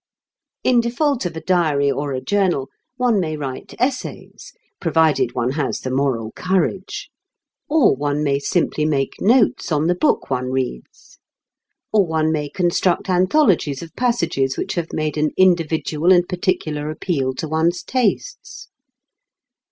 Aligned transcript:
In 0.63 0.79
default 0.81 1.27
of 1.27 1.35
a 1.37 1.41
diary 1.41 1.91
or 1.91 2.11
a 2.11 2.21
journal, 2.21 2.69
one 2.97 3.19
may 3.19 3.37
write 3.37 3.75
essays 3.79 4.51
(provided 4.79 5.35
one 5.35 5.51
has 5.51 5.81
the 5.81 5.91
moral 5.91 6.31
courage); 6.31 7.11
or 7.69 7.95
one 7.95 8.23
may 8.23 8.39
simply 8.39 8.83
make 8.83 9.21
notes 9.21 9.71
on 9.71 9.85
the 9.85 9.93
book 9.93 10.31
one 10.31 10.45
reads. 10.49 11.19
Or 11.93 12.03
one 12.03 12.31
may 12.31 12.49
construct 12.49 13.09
anthologies 13.09 13.83
of 13.83 13.95
passages 13.95 14.57
which 14.57 14.73
have 14.73 14.91
made 14.91 15.17
an 15.17 15.33
individual 15.37 16.11
and 16.11 16.27
particular 16.27 16.89
appeal 16.89 17.35
to 17.35 17.47
one's 17.47 17.83
tastes. 17.83 18.69